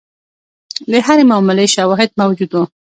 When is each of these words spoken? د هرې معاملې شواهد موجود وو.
د 0.91 0.93
هرې 1.05 1.23
معاملې 1.29 1.65
شواهد 1.75 2.09
موجود 2.21 2.51
وو. 2.53 2.63